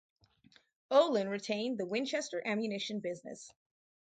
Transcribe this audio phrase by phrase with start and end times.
[0.89, 3.53] Olin retained the Winchester ammunition business.